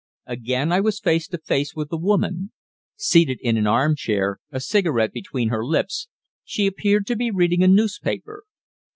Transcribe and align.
Again 0.25 0.71
I 0.71 0.79
was 0.79 0.99
face 0.99 1.27
to 1.27 1.37
face 1.37 1.75
with 1.75 1.89
the 1.89 1.97
woman. 1.99 2.51
Seated 2.95 3.37
in 3.39 3.55
an 3.55 3.67
arm 3.67 3.95
chair, 3.95 4.39
a 4.51 4.59
cigarette 4.59 5.13
between 5.13 5.49
her 5.49 5.63
lips, 5.63 6.07
she 6.43 6.65
appeared 6.65 7.05
to 7.05 7.15
be 7.15 7.29
reading 7.29 7.61
a 7.61 7.67
newspaper. 7.67 8.41